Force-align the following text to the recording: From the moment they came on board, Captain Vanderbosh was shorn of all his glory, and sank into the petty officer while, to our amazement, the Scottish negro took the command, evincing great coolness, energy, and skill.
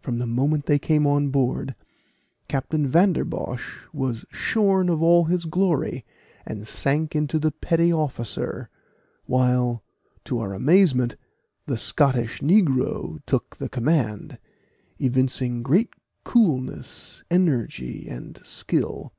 From 0.00 0.16
the 0.18 0.26
moment 0.26 0.64
they 0.64 0.78
came 0.78 1.06
on 1.06 1.28
board, 1.28 1.74
Captain 2.48 2.86
Vanderbosh 2.86 3.84
was 3.92 4.24
shorn 4.30 4.88
of 4.88 5.02
all 5.02 5.24
his 5.26 5.44
glory, 5.44 6.02
and 6.46 6.66
sank 6.66 7.14
into 7.14 7.38
the 7.38 7.50
petty 7.50 7.92
officer 7.92 8.70
while, 9.26 9.84
to 10.24 10.38
our 10.38 10.54
amazement, 10.54 11.16
the 11.66 11.76
Scottish 11.76 12.40
negro 12.40 13.18
took 13.26 13.58
the 13.58 13.68
command, 13.68 14.38
evincing 14.98 15.62
great 15.62 15.90
coolness, 16.24 17.22
energy, 17.30 18.08
and 18.08 18.38
skill. 18.42 19.12